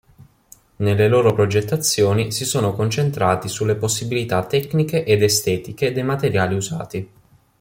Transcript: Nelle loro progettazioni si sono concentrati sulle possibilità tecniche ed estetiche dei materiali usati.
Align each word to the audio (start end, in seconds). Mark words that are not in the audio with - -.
Nelle 0.77 1.07
loro 1.07 1.31
progettazioni 1.35 2.31
si 2.31 2.43
sono 2.43 2.73
concentrati 2.73 3.47
sulle 3.47 3.75
possibilità 3.75 4.43
tecniche 4.43 5.03
ed 5.03 5.21
estetiche 5.21 5.91
dei 5.91 6.01
materiali 6.01 6.55
usati. 6.55 7.11